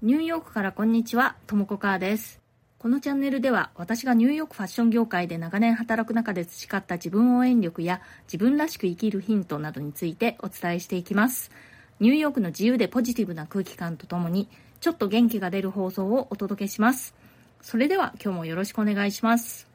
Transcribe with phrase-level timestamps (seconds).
[0.00, 2.40] ニューヨークからこんにちは、ともこかーです。
[2.78, 11.50] このチャンネルでは私がニューヨークファッション業界で長年働く中で培った自分応援力や自分らしく生きるヒントなどについてお伝えしていきます。
[11.98, 14.46] ニューヨークの自由でポジティブな空気感とともに
[14.78, 17.16] ちょっと元気が出る放送をお届けします。
[17.60, 19.66] それでは今日もよろしくお願いします。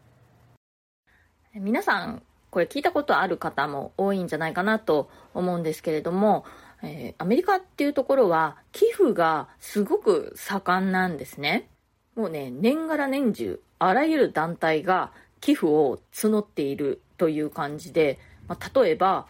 [1.54, 6.46] 皆さん、これ聞いたことある方も多いんじゃないかなと思うんですけれども、
[6.84, 11.70] えーアメリカっていうところは寄付がすごく盛んなんですね。
[12.16, 19.28] もうね、年がら年中、あらゆる団体が寄付を募っているという感じで、まあ、例えば、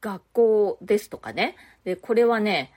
[0.00, 1.56] 学校ですとかね。
[1.84, 2.72] で、これはね、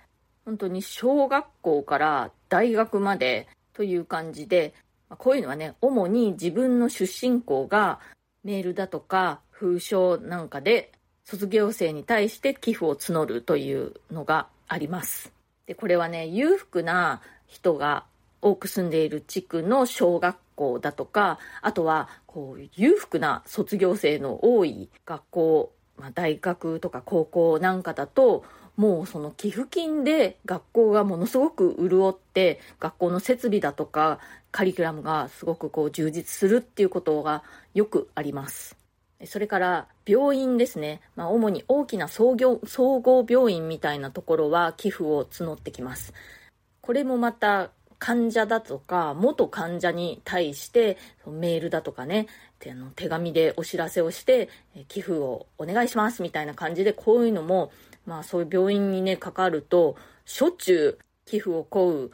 [0.45, 4.73] 本当に小学校から大学までという感じで、
[5.09, 7.99] まあこういうのはね、主に自分の出身校が
[8.43, 10.91] メールだとか封書なんかで
[11.25, 15.31] 卒業生に対して寄付を募るというのがあります。
[15.65, 18.05] で、これはね、裕福な人が
[18.41, 28.43] 多く住んでいる地区の小学校だとか、あとは、こう、裕福な卒業生の多い学校、まあ、大学とか高校なんかだと、
[28.75, 34.19] もうその寄付金で学校がものすごく潤って、学校の設備だとか、
[34.51, 37.43] カリキュラムがすごくこう充実するっていうことが
[37.73, 38.82] よくあります。
[39.25, 41.01] それから病院ですね。
[41.15, 46.13] まあ、主に大きな総業総合病院みたいなところは寄付を募ってきます。
[46.81, 52.27] これもまた患者だとか元患者に対してメールだとかね
[52.95, 54.49] 手紙でお知らせをして
[54.89, 57.71] 寄付をお願いしますみたいな感じでこういうのも
[58.05, 62.11] まあそういう病院にねかかるとしょっちゅう寄付を請う、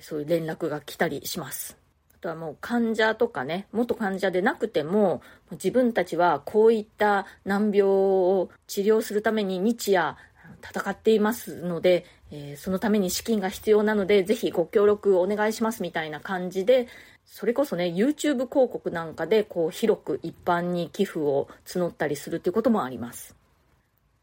[0.00, 1.81] そういう連絡が来たりします。
[2.22, 5.20] とはもう患者とかね、元患者でなくても、
[5.50, 10.16] 自分たちはこういった難病を治療するために日夜
[10.62, 16.86] 戦っていますので、えーそのために資金が必要なので、ぜひご協力お願いしますみたいな感じで、
[17.26, 23.34] それこそね、YouTube 広告なんかで、こう、広く一般に寄付を募ったりするということもあります。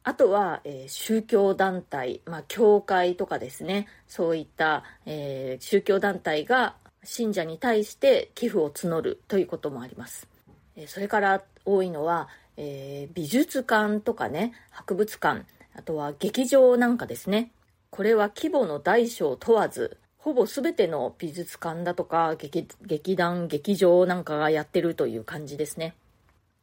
[0.03, 10.27] あとは、えー宗教団体、まあ、教会とかですね、そういった、えー宗教団体が信者に対して寄付を募るということもあります。
[10.75, 15.45] えそれから多いのは、えー美術館とかね、博物館、
[15.75, 17.51] あとは劇場なんかですね。
[17.89, 25.95] これは規模の大小問わず、ほぼ全ての美術館だとか劇劇団、劇場なんかがやってるという感じですね。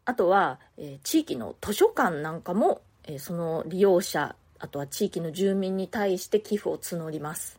[0.05, 7.59] あとは、えー地域の図書館なんかも、えーその利用者、あとは地域の住民に対して寄付を募ります。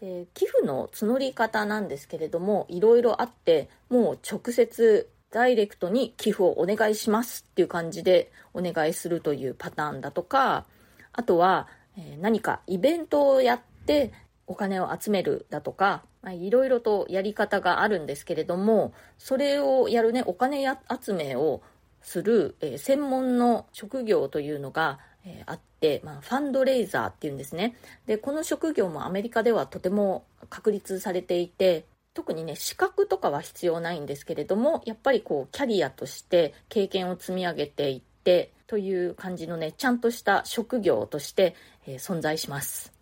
[0.00, 10.64] で寄付の募り方なんですけれども、いろいろあって、もう直接ダイレクトに寄付をお願いしますっていう感じでお願いするというパターンだとか、
[11.12, 14.12] あとは、え何かイベントをやって
[14.46, 21.60] お金を集めるだとか、いろいろとやり方があるんですけれども、それをやるね、お金や集めを
[22.02, 27.76] する、え専門の職業というのが、えあって、まあ、ファンドレイザーっていうんですね。
[28.06, 41.54] で、この職業もアメリカではとても確立されていて、特にね、資格とかは必要ないんですけれども、やっぱりこう、キャリアとして経験を積み上げていって、という感じのね、ちゃんとした職業として、
[41.86, 42.98] えー存在します。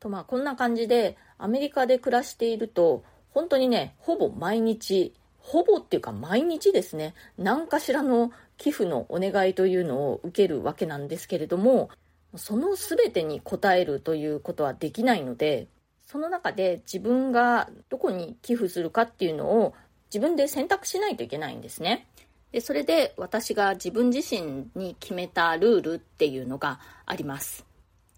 [0.00, 11.88] とまあこんな感じでアメリカで暮らしていると本当にねほぼ毎日ほぼっていうか毎日ですね何かしらの寄付のお願いというのを受けるわけなんですけれども
[12.36, 15.66] その全てに応えるということはできないので
[16.06, 19.74] その中で自分がどこに寄付するかっていうのを
[20.12, 22.06] 自分で選択しないといけないんですね。
[22.52, 27.64] でそれで私が自分自身に決めたルールっていうのがあります。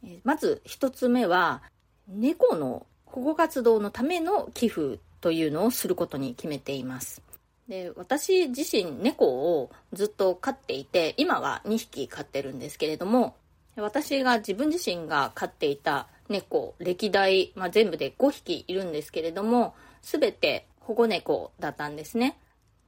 [0.04, 1.62] えまず一つ目は
[2.08, 7.22] 猫の保護活動のための寄付というのをすることに決めています
[7.68, 13.36] で私自身猫をずっと飼っていて今は2匹飼ってるんですけれども
[13.76, 22.36] 私が自分自身が飼っていた猫歴代、まあ、全部で5匹いるんですけれども全て保護猫だったんですね。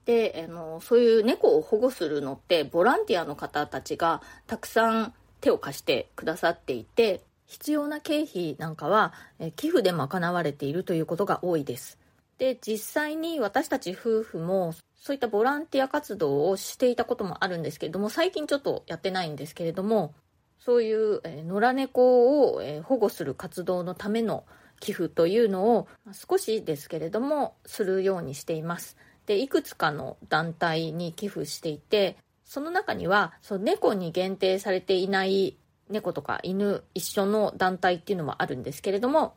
[0.05, 9.15] であのそういう猫を保護するのってボランティアの方たちがたくさん手を貸してくださっていて必要な経費なんかは
[9.57, 11.99] 寄付で賄われているということが多いです。
[12.39, 20.15] で実際に私たち夫婦もそういったボランティア活動をしていたこともあるんですけれども最近ちょっとやってないんですけれども
[20.59, 24.45] そういう、え野良猫を、え保護する活動のための
[24.81, 28.97] 寄付というのを少しですけれどもするようにしています。
[29.27, 35.57] でいくつかの団体に寄付していてその中にはそう猫に限定されていない
[35.89, 39.35] 猫とか犬一緒の団体っていうのもあるんですけれども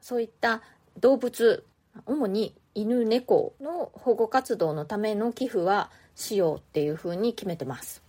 [0.00, 0.62] そういった
[0.98, 1.64] 動物
[2.06, 8.02] 主に犬猫の保護活動のための寄付はしようっていうふうに決めてます。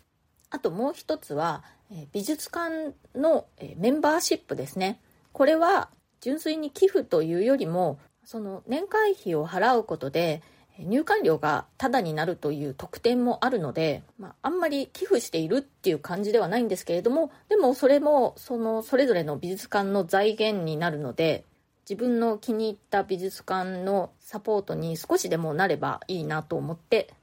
[0.49, 1.63] あともう一つは
[2.11, 3.45] 美術館の
[3.77, 4.99] メンバーシップですね。
[5.31, 5.89] これは
[6.19, 10.41] 純粋に寄付というよりもその年会費を払うことで
[10.77, 21.43] 入館料がタダになるという特典もあるので、まあ、あんまり寄付しているっていう感じではないんですけれどもでもそれもそのそれぞれの美術館の財源になるので
[21.91, 27.13] 自分の気に入った美術館のサポートに少しでもなればいいなと思って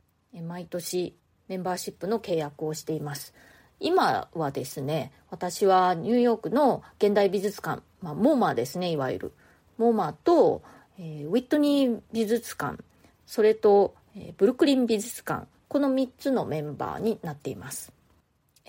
[0.46, 1.16] 毎年
[1.48, 3.32] メンバーシップの契約をしています。
[3.80, 9.32] 今はですね私はニューヨークの現代美術館、まあ、モーマーですねいわゆる。
[9.78, 10.60] モーマーと、
[10.98, 12.76] えー、ウィットニー美術館
[13.24, 17.90] それと、えー、ブルックリン美術館この3つのメンバーになっています。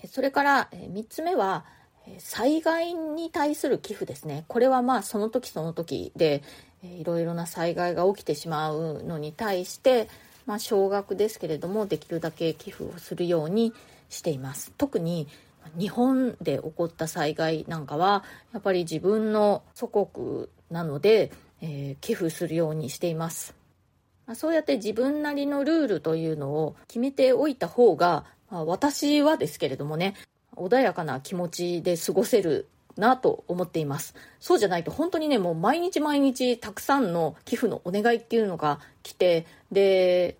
[0.06, 1.66] それから、えー、3つ目は
[2.18, 4.44] 災害に対する寄付ですね。
[4.48, 6.42] これはまあその時その時で
[6.82, 10.08] いろいろな災害が起きてしまうのに対して、
[10.46, 13.72] まあ、少額ですけれどもできるだけ寄付をするように
[14.08, 14.72] しています。
[14.78, 15.28] 特に
[15.78, 21.30] 日本で起こった災害なんかはやっぱり自分の祖国なので、
[21.60, 23.54] えー、寄付するようにしています。
[24.34, 30.14] そうやって自分なりのルールというのを決めておいた方が私はですけれどもね
[30.60, 34.14] 穏やかな気持ちで過ごせるなと思っています。
[34.38, 40.36] そうじゃないと本当にねもう毎日毎日たくさんの寄付のお願いっていうのが来てで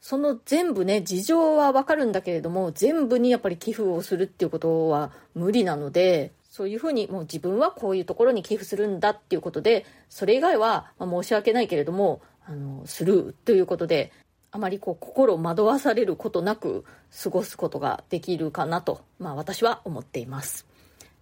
[0.00, 14.12] その全部ね事情はわかるんだけれども全部にやっぱり寄付をするっていうことは無理なのでそういうふうにもう自分はこういうところに寄付するんだっていうことでそれ以外は、ま申し訳ないけれどもあのスルーということで
[14.54, 16.84] あまりこう心惑わされることなく
[17.24, 20.64] 過ごすことができるかなと、まあ、私は思っています。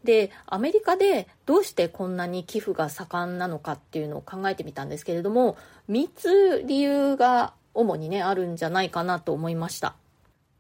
[0.05, 5.57] でアメリカでどうしてこんなに寄付が盛んなのかっていうのを考えてみたんですけれども
[5.89, 9.95] 3つ理由が主にねあるんじゃないかなと思いました。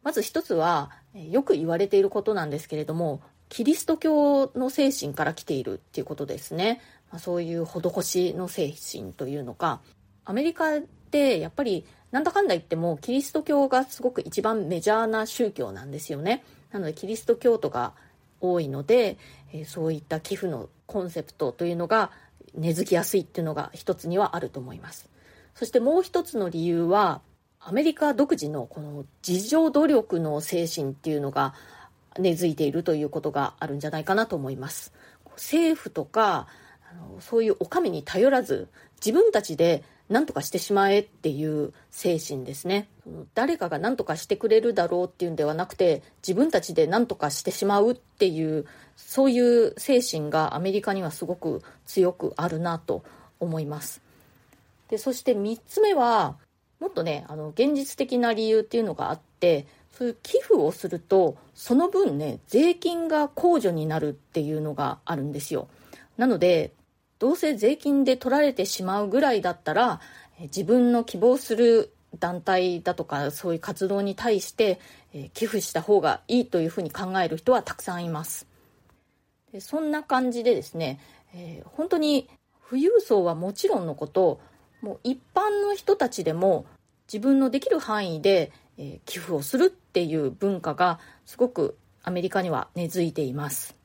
[0.02, 3.20] まず1つはよく言われていることなんですけれども
[3.50, 6.80] キリスト教の精神から来ているっていうことですね、
[7.10, 9.82] まあ、そういう施しの精神というのか。
[10.24, 10.80] アメリカ
[11.10, 16.44] でやっぱりなんだかんだ言ってもキリスト教がすごく一番メジャーな宗教なんですよね。
[16.70, 17.94] なのでキリスト教徒が
[18.40, 19.16] 多いので、
[19.52, 22.10] えそういった寄付のコンセプトというのが
[22.54, 25.08] 根付きやすいっていうのが一つにはあると思います。
[25.54, 27.22] そしてもう一つの理由は
[27.60, 31.54] アメリカ独自のこの自助努力の精神っていうのが
[32.18, 34.92] 根付いているということがあるんじゃないかなと思います。
[35.36, 36.46] 政府とか
[36.90, 38.68] あのそういうお上に頼らず
[39.04, 39.82] 自分たちで
[40.12, 42.88] 何とかしてしまえっていう精神ですね。
[43.34, 48.66] 誰かが何とかしてくれるだろうっていうんではなくて自分たちで何とかしてしまうっていう
[48.96, 53.02] そういう精神がアメリカにはすごく強くあるなと
[53.40, 54.02] 思います。
[54.88, 56.36] でそして3つ目は
[56.78, 65.68] もっとねあの現実的な理由っていうのがあってそういう寄付をするとその分ね税金が控除になるっていうのがあるんですよ。
[66.18, 66.72] なので
[67.22, 70.00] どうせ税金で取られてしまうぐらいだったら
[70.40, 74.80] 自分の希望する団体だとかそういう活動に対して、
[75.32, 78.48] 寄付した方がいいというふうに考える人はたくさんいます。
[79.52, 80.98] でそんな感じでですね、
[81.32, 82.28] えー、本当に
[82.68, 84.40] 富裕層はもちろんのこと
[84.80, 86.66] もう一般の人たちでも
[87.06, 93.80] 自分のできる範囲で、え、寄付をするっていう文化がすごくアメリカには根付いています。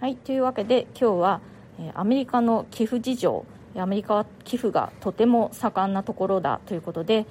[0.00, 1.40] はいというわけで今日は
[1.94, 3.44] アメリカの寄付事情
[3.76, 7.26] アメリカは寄付がとても盛んなところだということで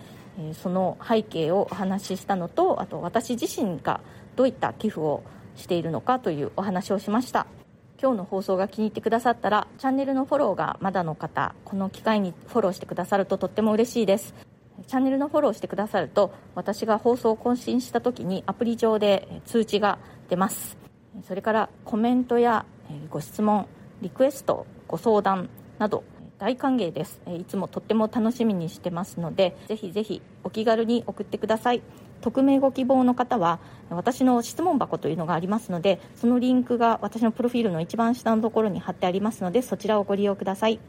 [0.52, 4.02] その背景をお話ししたのとあと私自身が
[4.36, 5.24] どういった寄付を
[5.56, 7.48] しているのかというお話をしました。
[8.00, 14.36] 今日の放送が気に入ってくださったらチャンネルのフォローがまだの方この機会にフォローしてくださるととっても嬉しいです。
[14.86, 20.87] チャンネルのフォローしてくださると私が放送を更新した時にアプリ上で通知が出ます。
[21.24, 22.66] それからコメントや
[23.10, 23.68] ご質問
[24.02, 26.04] リクエストご相談など
[26.40, 27.20] 大歓迎です。
[27.28, 31.82] いつもとっても楽しみにしてますのでぜひぜひお気軽に送ってください。
[32.22, 33.60] 匿名ご希望の方は
[33.90, 40.80] 私の質問箱というのがありますのでそのリンクが私のプロフィールの一番下のところに貼ってありますのでそちらをご利用ください。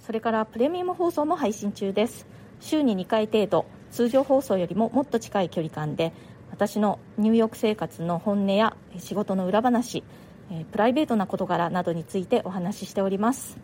[0.00, 2.26] それからプレミアム放送も配信中です。
[2.60, 6.12] 週に2回程度通常放送よりももっと近い距離感で
[6.56, 10.02] 私のニューヨーク生活の本音や仕事の裏話、
[10.50, 13.58] えプライベートな事柄などについてお話ししております。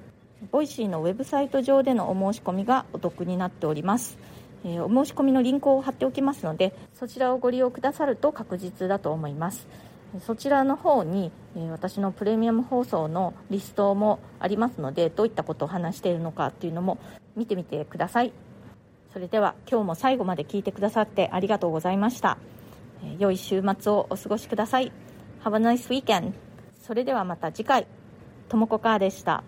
[0.50, 4.18] Voicy のウェブサイト上でのお申し込みがお得になっております。
[4.66, 9.66] えお申し込みのリンクを貼っておきますのでそちらをご利用くださると確実だと思います。
[10.20, 16.98] そちらの方に、え私のプレミアム放送のリストもありますのでどういったことを話しているのかっていうのも
[17.36, 18.34] 見てみてください。
[19.14, 22.36] それでは今日も最後まで聞いてくださってありがとうございました。
[23.18, 24.92] 良い週末をお過ごしください。
[25.44, 26.32] Have a nice weekend!
[26.80, 27.86] それではまた次回。
[28.48, 29.44] ともこかーでした。